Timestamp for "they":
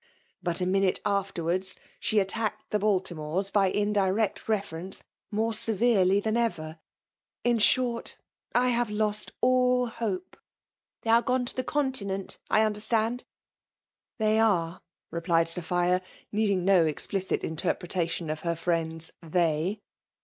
14.17-14.37, 19.21-19.81